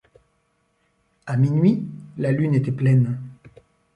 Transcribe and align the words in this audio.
À 1.27 1.37
minuit, 1.37 1.85
la 2.17 2.31
Lune 2.31 2.55
était 2.55 2.71
pleine. 2.71 3.19